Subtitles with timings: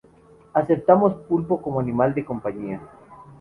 [0.59, 2.79] Aceptamos pulpo como animal de compañía